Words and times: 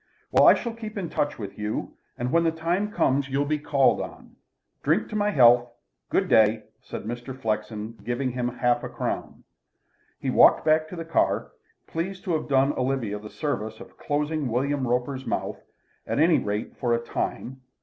Well, 0.31 0.47
I 0.47 0.55
shall 0.55 0.73
keep 0.73 0.97
in 0.97 1.11
touch 1.11 1.37
with 1.37 1.59
you, 1.59 1.95
and 2.17 2.31
when 2.31 2.43
the 2.43 2.49
time 2.51 2.91
comes 2.91 3.29
you'll 3.29 3.45
be 3.45 3.59
called 3.59 4.01
on. 4.01 4.35
Drink 4.81 5.13
my 5.13 5.29
health. 5.29 5.69
Good 6.09 6.27
day," 6.27 6.63
said 6.81 7.03
Mr. 7.03 7.39
Flexen, 7.39 7.99
giving 8.03 8.31
him 8.31 8.47
half 8.47 8.83
a 8.83 8.89
crown. 8.89 9.43
He 10.19 10.31
walked 10.31 10.65
back 10.65 10.87
to 10.87 10.95
the 10.95 11.05
car, 11.05 11.51
pleased 11.85 12.23
to 12.23 12.33
have 12.33 12.49
done 12.49 12.73
Olivia 12.73 13.19
the 13.19 13.29
service 13.29 13.79
of 13.79 13.99
closing 13.99 14.47
William 14.47 14.87
Roper's 14.87 15.27
mouth, 15.27 15.59
at 16.07 16.17
any 16.17 16.39
rate 16.39 16.75
for 16.77 16.95
a 16.95 16.99
time. 16.99 17.61